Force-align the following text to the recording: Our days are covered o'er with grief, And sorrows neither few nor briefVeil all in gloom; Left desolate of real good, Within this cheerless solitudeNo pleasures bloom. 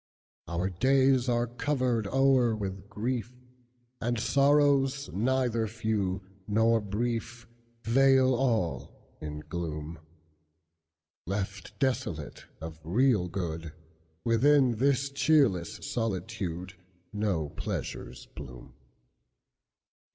Our 0.47 0.67
days 0.71 1.29
are 1.29 1.45
covered 1.45 2.07
o'er 2.07 2.55
with 2.55 2.89
grief, 2.89 3.35
And 4.01 4.19
sorrows 4.19 5.11
neither 5.13 5.67
few 5.67 6.23
nor 6.47 6.81
briefVeil 6.81 8.33
all 8.35 9.15
in 9.21 9.41
gloom; 9.47 9.99
Left 11.27 11.77
desolate 11.77 12.45
of 12.59 12.79
real 12.83 13.27
good, 13.27 13.73
Within 14.25 14.77
this 14.77 15.07
cheerless 15.11 15.77
solitudeNo 15.81 17.55
pleasures 17.55 18.25
bloom. 18.33 18.73